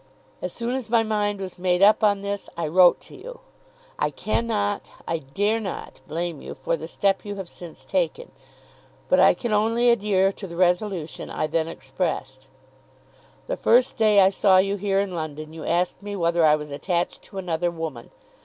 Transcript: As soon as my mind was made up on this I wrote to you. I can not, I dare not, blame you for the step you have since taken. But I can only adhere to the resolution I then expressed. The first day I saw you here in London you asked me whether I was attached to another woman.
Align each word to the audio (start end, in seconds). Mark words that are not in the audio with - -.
As 0.41 0.51
soon 0.51 0.73
as 0.73 0.89
my 0.89 1.03
mind 1.03 1.39
was 1.39 1.59
made 1.59 1.83
up 1.83 2.03
on 2.03 2.23
this 2.23 2.49
I 2.57 2.67
wrote 2.67 2.99
to 3.01 3.15
you. 3.15 3.39
I 3.99 4.09
can 4.09 4.47
not, 4.47 4.89
I 5.07 5.19
dare 5.19 5.59
not, 5.59 6.01
blame 6.07 6.41
you 6.41 6.55
for 6.55 6.75
the 6.75 6.87
step 6.87 7.23
you 7.23 7.35
have 7.35 7.47
since 7.47 7.85
taken. 7.85 8.31
But 9.09 9.19
I 9.19 9.35
can 9.35 9.53
only 9.53 9.91
adhere 9.91 10.31
to 10.31 10.47
the 10.47 10.55
resolution 10.55 11.29
I 11.29 11.45
then 11.45 11.67
expressed. 11.67 12.47
The 13.45 13.55
first 13.55 13.95
day 13.97 14.19
I 14.21 14.29
saw 14.29 14.57
you 14.57 14.75
here 14.77 14.99
in 14.99 15.11
London 15.11 15.53
you 15.53 15.63
asked 15.65 16.01
me 16.01 16.15
whether 16.15 16.43
I 16.43 16.55
was 16.55 16.71
attached 16.71 17.21
to 17.25 17.37
another 17.37 17.69
woman. 17.69 18.09